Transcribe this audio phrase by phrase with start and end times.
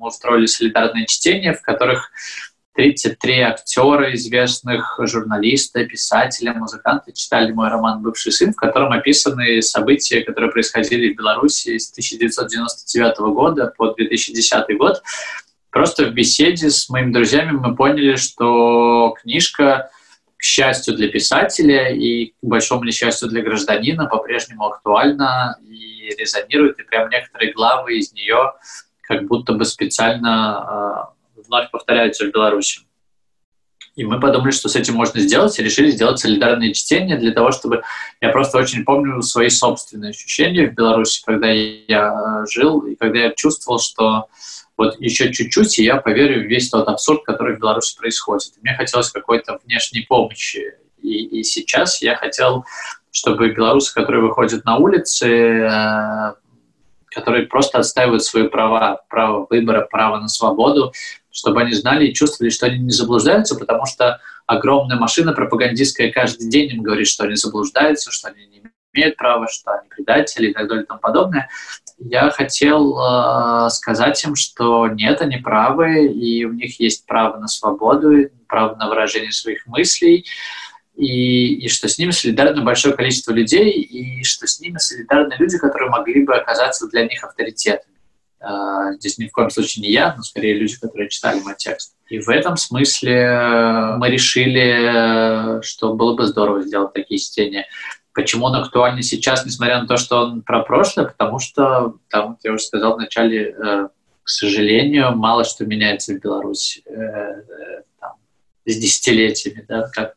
[0.00, 2.10] мы устроили солидарное чтение, в которых
[2.74, 10.22] 33 актера известных, журналиста, писателя, музыканта читали мой роман «Бывший сын», в котором описаны события,
[10.22, 15.02] которые происходили в Беларуси с 1999 года по 2010 год.
[15.70, 19.90] Просто в беседе с моими друзьями мы поняли, что книжка,
[20.36, 26.82] к счастью для писателя и к большому несчастью для гражданина, по-прежнему актуальна и резонирует, и
[26.82, 28.54] прям некоторые главы из нее
[29.10, 32.82] как будто бы специально а, вновь повторяются в Беларуси.
[33.96, 37.50] И мы подумали, что с этим можно сделать, и решили сделать солидарное чтение для того,
[37.50, 37.82] чтобы...
[38.20, 43.32] Я просто очень помню свои собственные ощущения в Беларуси, когда я жил, и когда я
[43.32, 44.26] чувствовал, что
[44.76, 48.52] вот еще чуть-чуть, и я поверю в весь тот абсурд, который в Беларуси происходит.
[48.56, 50.74] И мне хотелось какой-то внешней помощи.
[51.02, 52.64] И, и сейчас я хотел,
[53.10, 56.34] чтобы белорусы, которые выходят на улицы, э,
[57.10, 60.92] которые просто отстаивают свои права, право выбора, право на свободу,
[61.30, 66.48] чтобы они знали и чувствовали, что они не заблуждаются, потому что огромная машина пропагандистская каждый
[66.48, 70.52] день им говорит, что они заблуждаются, что они не имеют права, что они предатели и
[70.52, 71.48] так далее и тому подобное.
[71.98, 77.46] Я хотел э, сказать им, что нет, они правы, и у них есть право на
[77.46, 80.24] свободу, право на выражение своих мыслей,
[80.96, 85.58] и, и что с ними солидарно большое количество людей, и что с ними солидарны люди,
[85.58, 87.94] которые могли бы оказаться для них авторитетами.
[88.40, 91.94] А, здесь ни в коем случае не я, но скорее люди, которые читали мой текст.
[92.08, 97.66] И в этом смысле мы решили, что было бы здорово сделать такие чтения.
[98.12, 101.06] Почему он актуальный сейчас, несмотря на то, что он про прошлое?
[101.06, 103.88] Потому что, там, я уже сказал вначале, э,
[104.22, 108.14] к сожалению, мало что меняется в Беларуси э, э, там,
[108.66, 109.64] с десятилетиями.
[109.68, 110.16] Да, как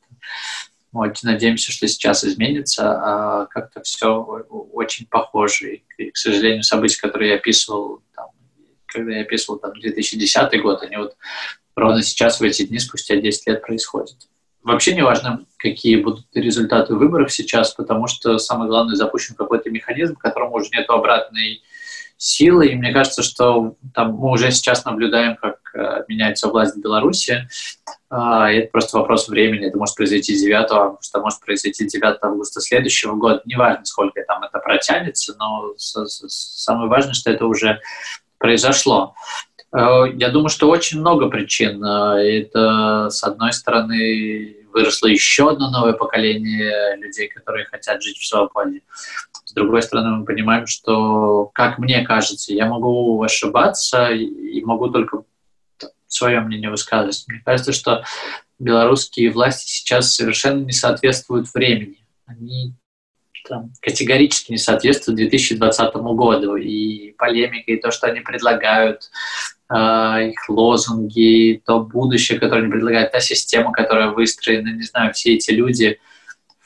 [1.01, 5.81] очень надеемся, что сейчас изменится, а как-то все очень похоже.
[5.97, 8.27] И, к сожалению, события, которые я описывал, там,
[8.85, 11.15] когда я описывал там, 2010 год, они вот
[11.75, 14.15] ровно сейчас, в эти дни, спустя 10 лет происходят.
[14.61, 20.15] Вообще не важно, какие будут результаты выборов сейчас, потому что самое главное, запущен какой-то механизм,
[20.15, 21.61] которому уже нет обратной
[22.17, 22.67] силы.
[22.67, 27.49] И мне кажется, что там мы уже сейчас наблюдаем, как э, меняется власть в Беларуси.
[28.15, 29.65] А, это просто вопрос времени.
[29.65, 33.41] Это может произойти 9 августа, может произойти 9 августа следующего года.
[33.45, 37.79] Неважно, сколько там это протянется, но самое важное, что это уже
[38.37, 39.15] произошло.
[39.75, 41.83] Э, я думаю, что очень много причин.
[41.83, 48.27] Э, это, с одной стороны, выросло еще одно новое поколение людей, которые хотят жить в
[48.27, 48.81] свободе.
[49.43, 55.23] С другой стороны, мы понимаем, что, как мне кажется, я могу ошибаться и могу только
[56.13, 57.23] свое мнение высказывать.
[57.27, 58.03] Мне кажется, что
[58.59, 62.05] белорусские власти сейчас совершенно не соответствуют времени.
[62.25, 62.73] Они
[63.47, 66.55] там, категорически не соответствуют 2020 году.
[66.55, 69.09] И полемика, и то, что они предлагают,
[69.69, 75.33] э, их лозунги, то будущее, которое они предлагают, та система, которая выстроена, не знаю, все
[75.35, 75.99] эти люди—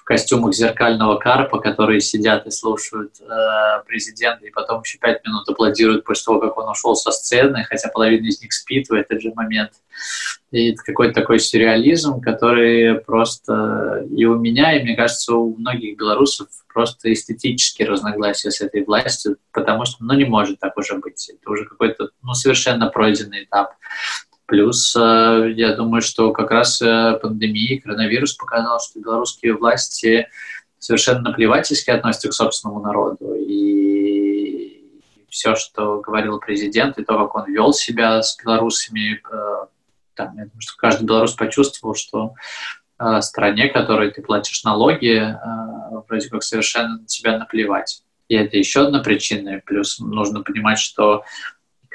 [0.08, 6.06] костюмах зеркального карпа, которые сидят и слушают э, президента, и потом еще пять минут аплодируют
[6.06, 9.34] после того, как он ушел со сцены, хотя половина из них спит в этот же
[9.36, 9.72] момент.
[10.52, 15.98] И это какой-то такой сюрреализм, который просто и у меня, и, мне кажется, у многих
[15.98, 21.30] белорусов просто эстетические разногласия с этой властью, потому что, ну, не может так уже быть.
[21.30, 23.74] Это уже какой-то, ну, совершенно пройденный этап.
[24.48, 30.30] Плюс, э, я думаю, что как раз э, пандемия, коронавирус показал, что белорусские власти
[30.80, 33.36] совершенно наплевательски относятся к собственному народу.
[33.36, 39.66] И все, что говорил президент, и то, как он вел себя с белорусами, э,
[40.16, 42.34] там, я думаю, что каждый белорус почувствовал, что
[43.22, 45.38] стране, которой ты платишь налоги,
[46.08, 48.02] вроде как совершенно на тебя наплевать.
[48.28, 49.62] И это еще одна причина.
[49.64, 51.24] Плюс нужно понимать, что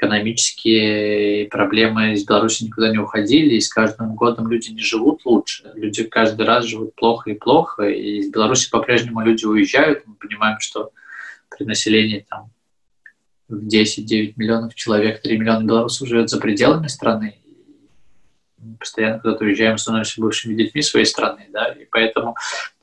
[0.03, 5.71] экономические проблемы из Беларуси никуда не уходили, и с каждым годом люди не живут лучше.
[5.75, 10.03] Люди каждый раз живут плохо и плохо, и из Беларуси по-прежнему люди уезжают.
[10.05, 10.91] Мы понимаем, что
[11.49, 12.49] при населении там
[13.47, 17.35] в 10-9 миллионов человек, 3 миллиона белорусов живет за пределами страны.
[18.57, 22.35] Мы постоянно куда-то уезжаем, становимся бывшими детьми своей страны, да, и поэтому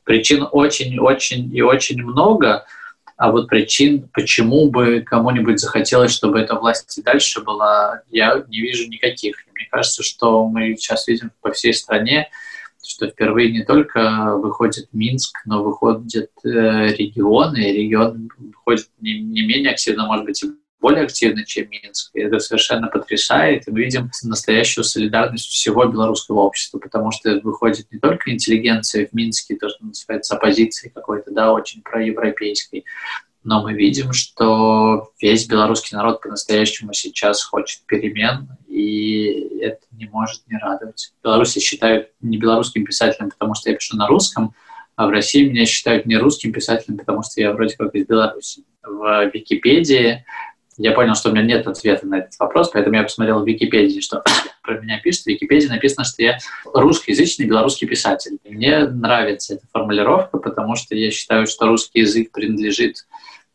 [0.04, 2.64] причин очень-очень и очень много–
[3.20, 8.62] а вот причин, почему бы кому-нибудь захотелось, чтобы эта власть и дальше была, я не
[8.62, 9.36] вижу никаких.
[9.54, 12.30] Мне кажется, что мы сейчас видим по всей стране,
[12.82, 19.42] что впервые не только выходит Минск, но выходят э, регионы, и регионы выходят не, не
[19.42, 20.46] менее активно, может быть, и
[20.80, 22.10] более активно, чем Минск.
[22.14, 23.68] И это совершенно потрясает.
[23.68, 29.12] И мы видим настоящую солидарность всего белорусского общества, потому что выходит не только интеллигенция в
[29.12, 32.84] Минске, то, что называется оппозицией какой-то, да, очень проевропейской,
[33.42, 40.42] но мы видим, что весь белорусский народ по-настоящему сейчас хочет перемен, и это не может
[40.48, 41.12] не радовать.
[41.20, 44.54] В Беларуси считают не белорусским писателем, потому что я пишу на русском,
[44.96, 48.64] а в России меня считают не русским писателем, потому что я вроде как из Беларуси.
[48.82, 50.24] В Википедии
[50.82, 54.00] я понял, что у меня нет ответа на этот вопрос, поэтому я посмотрел в Википедии,
[54.00, 54.22] что
[54.62, 55.24] про меня пишет.
[55.24, 56.38] В Википедии написано, что я
[56.72, 58.38] русскоязычный белорусский писатель.
[58.44, 63.06] Мне нравится эта формулировка, потому что я считаю, что русский язык принадлежит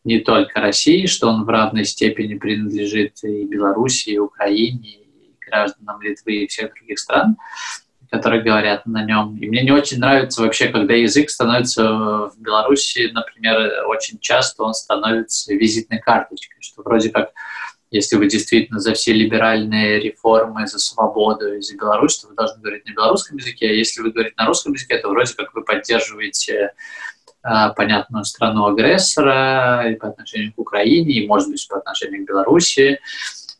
[0.04, 6.01] не только России, что он в равной степени принадлежит и Белоруссии, и Украине, и гражданам
[6.01, 7.38] Литвы и всех других стран
[8.12, 9.38] которые говорят на нем.
[9.38, 14.74] И мне не очень нравится вообще, когда язык становится в Беларуси, например, очень часто он
[14.74, 17.31] становится визитной карточкой, что вроде как
[17.92, 22.62] если вы действительно за все либеральные реформы, за свободу и за Беларусь, то вы должны
[22.62, 25.63] говорить на белорусском языке, а если вы говорите на русском языке, то вроде как вы
[25.63, 26.74] поддерживаете
[27.42, 32.28] а, понятную страну агрессора и по отношению к Украине, и, может быть, по отношению к
[32.28, 33.00] Беларуси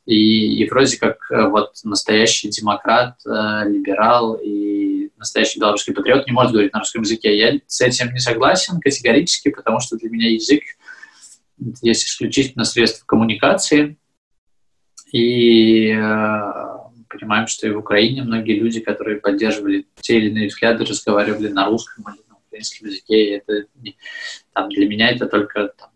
[0.06, 6.34] и, и вроде как э, вот настоящий демократ, э, либерал и настоящий белорусский патриот не
[6.34, 7.38] может говорить на русском языке.
[7.38, 10.62] Я с этим не согласен категорически, потому что для меня язык
[11.82, 13.98] есть исключительно средство коммуникации.
[15.12, 16.42] И э,
[17.10, 21.68] понимаем, что и в Украине многие люди, которые поддерживали те или иные взгляды, разговаривали на
[21.68, 23.26] русском или на украинском языке.
[23.26, 23.66] И это,
[24.54, 25.90] там, для меня это только там,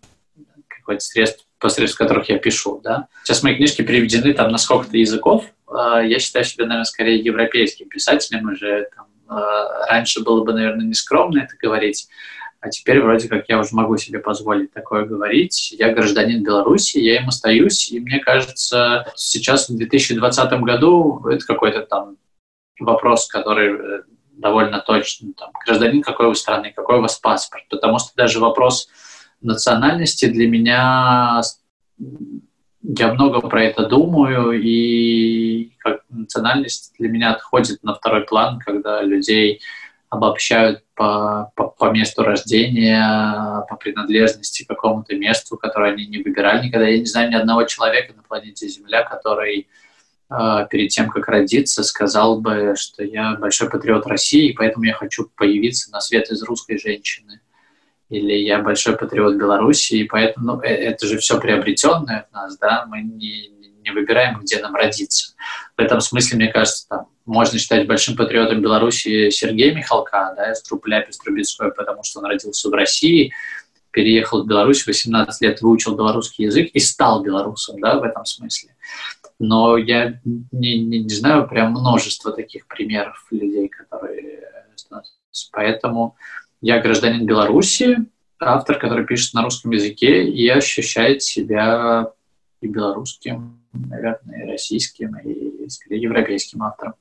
[0.68, 2.82] какое-то средство посредством которых я пишу.
[2.84, 3.08] Да?
[3.24, 5.46] Сейчас мои книжки переведены там на сколько-то языков.
[5.68, 8.90] А, я считаю себя, наверное, скорее европейским писателем уже.
[8.96, 12.08] Там, а, раньше было бы, наверное, нескромно это говорить,
[12.62, 15.72] а теперь вроде как я уже могу себе позволить такое говорить.
[15.78, 21.82] Я гражданин Беларуси, я им остаюсь, и мне кажется, сейчас в 2020 году это какой-то
[21.82, 22.18] там
[22.80, 24.02] вопрос, который э,
[24.32, 28.90] довольно точно, там, гражданин какой вы страны, какой у вас паспорт, потому что даже вопрос
[29.42, 31.42] национальности для меня
[32.82, 39.02] я много про это думаю, и как национальность для меня отходит на второй план, когда
[39.02, 39.62] людей
[40.10, 46.66] обобщают по, по, по месту рождения, по принадлежности к какому-то месту, которое они не выбирали
[46.66, 46.88] никогда.
[46.88, 49.68] Я не знаю ни одного человека на планете Земля, который
[50.32, 55.30] э, перед тем, как родиться, сказал бы, что я большой патриот России, поэтому я хочу
[55.36, 57.42] появиться на свет из русской женщины
[58.10, 62.58] или я большой патриот Беларуси, и поэтому ну, э, это же все приобретенное в нас,
[62.58, 63.50] да, мы не,
[63.84, 65.36] не выбираем, где нам родиться.
[65.78, 70.62] В этом смысле, мне кажется, там, можно считать большим патриотом Беларуси Сергея Михалка, да, из
[70.64, 73.34] труппы Ляпис Трубецкой, потому что он родился в России,
[73.92, 78.76] переехал в Беларусь, 18 лет выучил белорусский язык и стал белорусом, да, в этом смысле.
[79.40, 84.48] Но я не, не, не знаю прям множество таких примеров людей, которые...
[85.52, 86.18] Поэтому
[86.62, 87.98] я гражданин Беларуси,
[88.40, 92.12] автор, который пишет на русском языке и ощущает себя
[92.62, 96.96] и белорусским, наверное, и российским, и скорее европейским автором.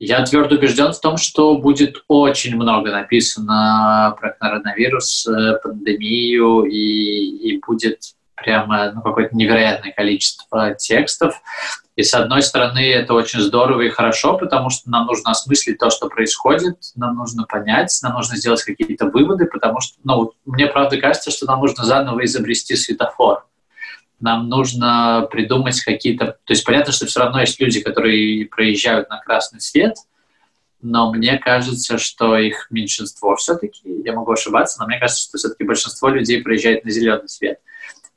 [0.00, 7.50] Я твердо убежден в том, что будет очень много написано про коронавирус, э, пандемию, и,
[7.50, 11.40] и будет прямо ну, какое-то невероятное количество текстов.
[11.96, 15.90] И с одной стороны, это очень здорово и хорошо, потому что нам нужно осмыслить то,
[15.90, 20.96] что происходит, нам нужно понять, нам нужно сделать какие-то выводы, потому что, ну, мне правда
[20.98, 23.44] кажется, что нам нужно заново изобрести светофор.
[24.20, 26.26] Нам нужно придумать какие-то...
[26.44, 29.96] То есть понятно, что все равно есть люди, которые проезжают на красный свет,
[30.80, 35.64] но мне кажется, что их меньшинство все-таки, я могу ошибаться, но мне кажется, что все-таки
[35.64, 37.58] большинство людей проезжает на зеленый свет.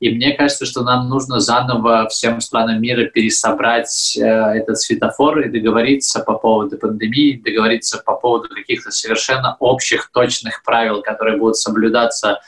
[0.02, 5.48] И мне кажется, что нам нужно заново всем странам мира пересобрать э, этот светофор и
[5.48, 12.30] договориться по поводу пандемии, договориться по поводу каких-то совершенно общих, точных правил, которые будут соблюдаться
[12.32, 12.38] э,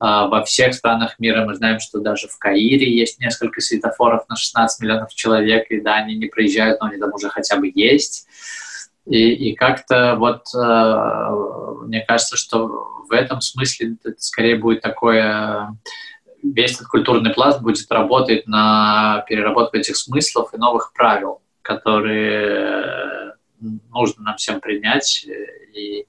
[0.00, 1.46] во всех странах мира.
[1.46, 5.94] Мы знаем, что даже в Каире есть несколько светофоров на 16 миллионов человек, и да,
[5.94, 8.26] они не проезжают, но они там уже хотя бы есть.
[9.06, 12.66] И, и как-то вот э, мне кажется, что
[13.08, 15.70] в этом смысле это скорее будет такое
[16.42, 24.24] весь этот культурный пласт будет работать на переработку этих смыслов и новых правил, которые нужно
[24.24, 26.06] нам всем принять и, и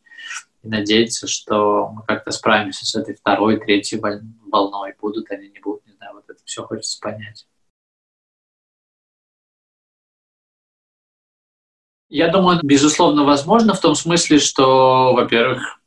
[0.64, 4.00] надеяться, что мы как-то справимся с этой второй, третьей
[4.52, 4.94] волной.
[5.00, 7.48] Будут они, не будут, не знаю, вот это все хочется понять.
[12.10, 15.79] Я думаю, безусловно, возможно в том смысле, что, во-первых,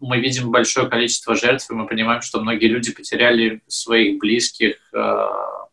[0.00, 5.26] мы видим большое количество жертв, и мы понимаем, что многие люди потеряли своих близких э,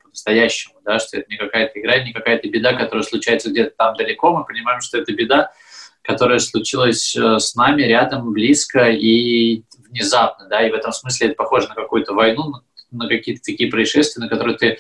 [0.04, 4.36] по-настоящему, да, что это не какая-то игра, не какая-то беда, которая случается где-то там далеко.
[4.36, 5.52] Мы понимаем, что это беда,
[6.02, 11.36] которое случилось э, с нами рядом, близко и внезапно, да, и в этом смысле это
[11.36, 12.54] похоже на какую-то войну,
[12.92, 14.78] на какие-то такие происшествия, на которые ты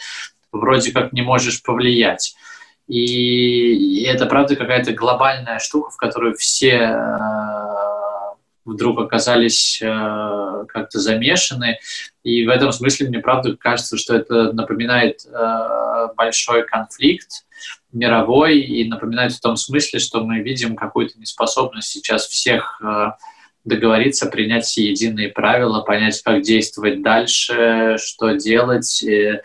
[0.51, 2.35] вроде как не можешь повлиять.
[2.87, 7.54] И, это, правда, какая-то глобальная штука, в которую все э,
[8.65, 11.79] вдруг оказались э, как-то замешаны.
[12.23, 17.45] И в этом смысле мне, правда, кажется, что это напоминает э, большой конфликт
[17.93, 22.81] мировой и напоминает в том смысле, что мы видим какую-то неспособность сейчас всех
[23.63, 29.01] договориться, принять все единые правила, понять, как действовать дальше, что делать.
[29.01, 29.39] И,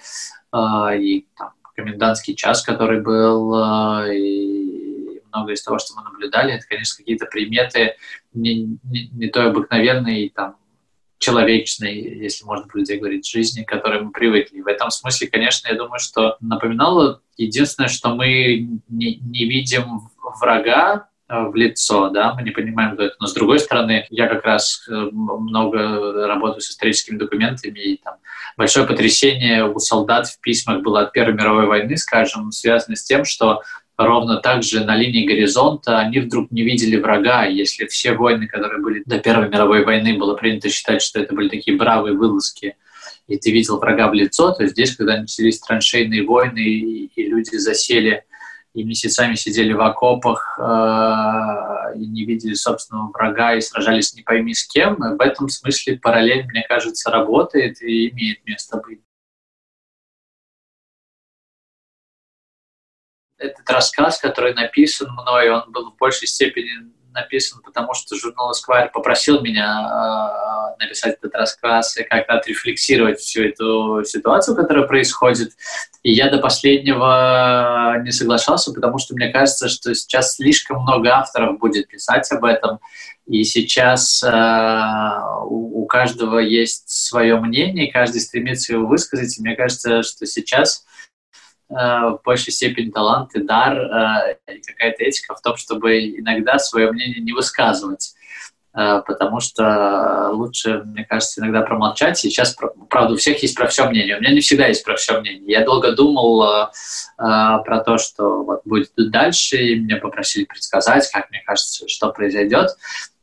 [0.98, 4.49] и там, комендантский час, который был, э, и
[5.32, 7.96] много из того, что мы наблюдали, это, конечно, какие-то приметы
[8.32, 10.56] не, не, не той обыкновенной, там,
[11.18, 14.62] человечной, если можно про людей говорить, жизни, к которой мы привыкли.
[14.62, 20.08] В этом смысле, конечно, я думаю, что напоминало единственное, что мы не, не видим
[20.40, 23.14] врага, Э, в лицо, да, мы не понимаем, кто это.
[23.20, 28.14] Но с другой стороны, я как раз э, много работаю с историческими документами, и там
[28.56, 33.24] большое потрясение у солдат в письмах было от Первой мировой войны, скажем, связано с тем,
[33.24, 33.62] что
[34.06, 37.44] ровно так же на линии горизонта они вдруг не видели врага.
[37.44, 41.48] Если все войны, которые были до Первой мировой войны, было принято считать, что это были
[41.48, 42.76] такие бравые вылазки,
[43.28, 47.56] и ты видел врага в лицо, то здесь, когда начались траншейные войны, и, и люди
[47.56, 48.24] засели
[48.72, 54.54] и месяцами сидели в окопах э, и не видели собственного врага и сражались не пойми
[54.54, 54.96] с кем.
[54.96, 59.00] В этом смысле параллель, мне кажется, работает и имеет место быть.
[63.40, 66.70] Этот рассказ, который написан мной, он был в большей степени
[67.12, 73.42] написан, потому что журнал Esquire попросил меня э, написать этот рассказ и как-то отрефлексировать всю
[73.42, 75.52] эту ситуацию, которая происходит.
[76.02, 81.58] И я до последнего не соглашался, потому что мне кажется, что сейчас слишком много авторов
[81.58, 82.78] будет писать об этом,
[83.26, 84.30] и сейчас э,
[85.44, 90.84] у, у каждого есть свое мнение, каждый стремится его высказать, и мне кажется, что сейчас
[91.70, 96.90] в большей степени талант и дар э, и какая-то этика в том, чтобы иногда свое
[96.90, 98.14] мнение не высказывать
[98.74, 102.18] э, потому что лучше, мне кажется, иногда промолчать.
[102.18, 102.56] Сейчас,
[102.88, 104.16] правда, у всех есть про все мнение.
[104.16, 105.44] У меня не всегда есть про все мнение.
[105.46, 106.66] Я долго думал э,
[107.16, 112.70] про то, что вот будет дальше, и меня попросили предсказать, как мне кажется, что произойдет.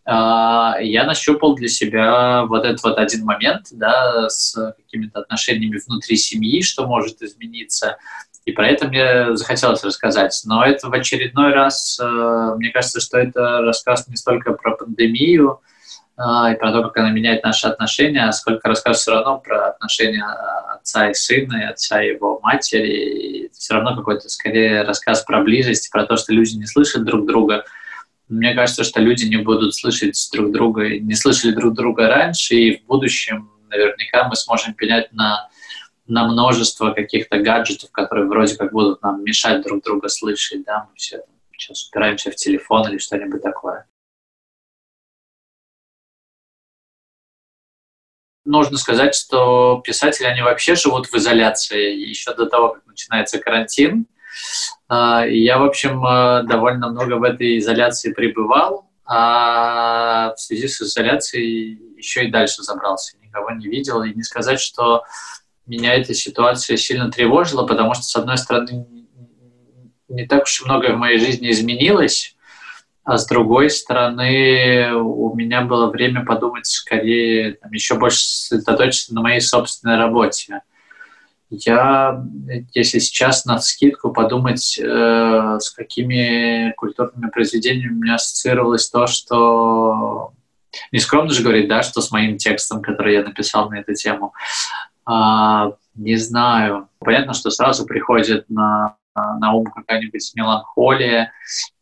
[0.06, 6.16] Э, я нащупал для себя вот этот вот один момент, да, с какими-то отношениями внутри
[6.16, 7.98] семьи, что может измениться,
[8.48, 10.42] и про это мне захотелось рассказать.
[10.46, 15.60] Но это в очередной раз, э, мне кажется, что это рассказ не столько про пандемию
[16.18, 16.22] э,
[16.54, 20.24] и про то, как она меняет наши отношения, а сколько рассказ все равно про отношения
[20.74, 22.88] отца и сына, и отца и его матери.
[22.88, 27.28] И все равно какой-то, скорее, рассказ про близость, про то, что люди не слышат друг
[27.28, 27.66] друга.
[28.30, 32.78] Мне кажется, что люди не будут слышать друг друга, не слышали друг друга раньше, и
[32.78, 35.50] в будущем наверняка мы сможем пенять на
[36.08, 40.96] на множество каких-то гаджетов, которые вроде как будут нам мешать друг друга слышать, да, мы
[40.96, 41.24] все
[41.58, 43.88] сейчас упираемся в телефон или что-нибудь такое.
[48.46, 54.06] Нужно сказать, что писатели, они вообще живут в изоляции еще до того, как начинается карантин.
[54.88, 60.82] А, я, в общем, э, довольно много в этой изоляции пребывал, а в связи с
[60.82, 63.18] изоляцией еще и дальше забрался.
[63.22, 64.04] Никого не видел.
[64.04, 65.04] И не сказать, что
[65.68, 68.86] меня эта ситуация сильно тревожила, потому что, с одной стороны,
[70.08, 72.36] не так уж и многое в моей жизни изменилось,
[73.04, 79.22] а с другой стороны, у меня было время подумать скорее, там, еще больше сосредоточиться на
[79.22, 80.62] моей собственной работе.
[81.50, 82.22] Я,
[82.74, 90.34] если сейчас на скидку подумать, э, с какими культурными произведениями у меня ассоциировалось то, что
[90.92, 94.34] нескромно же говорить, да, что с моим текстом, который я написал на эту тему,
[95.08, 96.90] а, не знаю.
[97.00, 101.32] Понятно, что сразу приходит на, на ум какая-нибудь меланхолия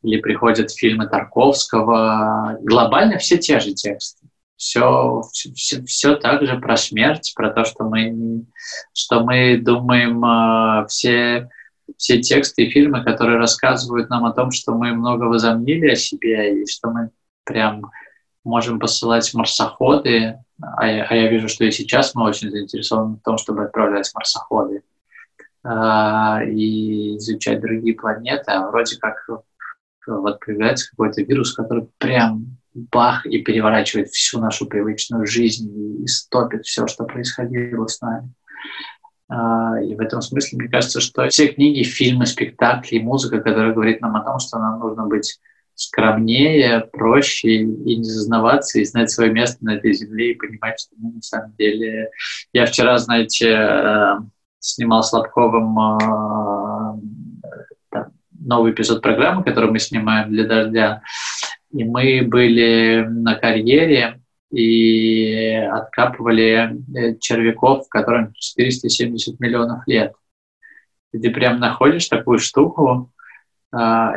[0.03, 2.59] или приходят фильмы Тарковского.
[2.61, 4.27] Глобально все те же тексты.
[4.57, 8.45] Все, все, все так же про смерть, про то, что мы,
[8.93, 11.49] что мы думаем, а, все,
[11.97, 16.61] все тексты и фильмы, которые рассказывают нам о том, что мы много возомнили о себе
[16.61, 17.09] и что мы
[17.43, 17.91] прям
[18.43, 23.21] можем посылать марсоходы, а я, а я вижу, что и сейчас мы очень заинтересованы в
[23.21, 24.83] том, чтобы отправлять марсоходы
[25.63, 25.69] э,
[26.49, 29.27] и изучать другие планеты, а вроде как
[30.07, 36.65] вот появляется какой-то вирус, который прям бах и переворачивает всю нашу привычную жизнь и стопит
[36.65, 38.31] все, что происходило с нами.
[39.27, 44.15] И в этом смысле, мне кажется, что все книги, фильмы, спектакли, музыка, которая говорит нам
[44.15, 45.39] о том, что нам нужно быть
[45.75, 50.95] скромнее, проще и не зазнаваться, и знать свое место на этой земле, и понимать, что
[50.97, 52.09] мы на самом деле...
[52.53, 54.15] Я вчера, знаете, э,
[54.59, 56.95] снимал с Лобковым э,
[58.39, 61.01] новый эпизод программы, который мы снимаем для «Дождя»,
[61.71, 70.13] и мы были на карьере и откапывали э, червяков, которым 470 миллионов лет.
[71.11, 73.11] И ты прям находишь такую штуку,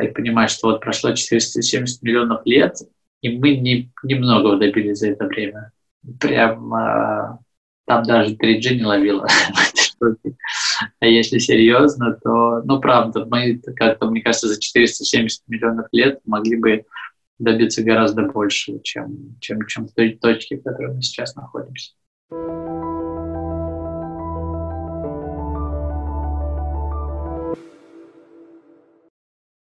[0.01, 2.77] и понимаешь, что вот прошло 470 миллионов лет,
[3.21, 5.71] и мы не, немного добились за это время.
[6.19, 7.39] Прям а,
[7.85, 9.27] там даже 3G не ловило.
[10.99, 16.55] А если серьезно, то, ну, правда, мы как-то, мне кажется, за 470 миллионов лет могли
[16.55, 16.85] бы
[17.37, 21.91] добиться гораздо больше, чем, чем, чем в той точке, в которой мы сейчас находимся.